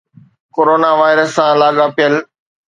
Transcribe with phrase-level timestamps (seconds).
[0.55, 2.13] corona virus سان لاڳاپيل